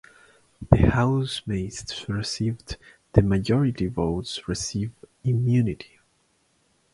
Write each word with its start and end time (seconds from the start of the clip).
The 0.71 0.89
housemates 0.89 2.09
received 2.09 2.77
the 3.13 3.21
majority 3.21 3.85
votes 3.85 4.47
receive 4.47 4.93
immunity. 5.23 5.99